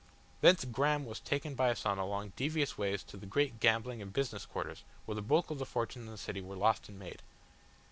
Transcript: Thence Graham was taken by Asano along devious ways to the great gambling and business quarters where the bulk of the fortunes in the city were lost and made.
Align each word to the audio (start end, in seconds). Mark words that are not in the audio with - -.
Thence 0.41 0.65
Graham 0.65 1.05
was 1.05 1.19
taken 1.19 1.53
by 1.53 1.69
Asano 1.69 2.05
along 2.05 2.33
devious 2.35 2.75
ways 2.75 3.03
to 3.03 3.17
the 3.17 3.27
great 3.27 3.59
gambling 3.59 4.01
and 4.01 4.11
business 4.11 4.47
quarters 4.47 4.83
where 5.05 5.13
the 5.13 5.21
bulk 5.21 5.51
of 5.51 5.59
the 5.59 5.63
fortunes 5.67 6.07
in 6.07 6.11
the 6.11 6.17
city 6.17 6.41
were 6.41 6.55
lost 6.57 6.89
and 6.89 6.97
made. 6.97 7.21